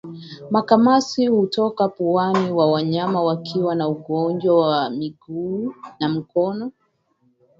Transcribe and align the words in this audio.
Makamasi 0.51 1.27
hutoka 1.27 1.87
puani 1.89 2.51
wanyama 2.51 3.23
wakiwa 3.23 3.75
na 3.75 3.87
ugonjwa 3.87 4.67
wa 4.67 4.89
miguu 4.89 5.73
na 5.99 6.09
midomo 6.09 6.71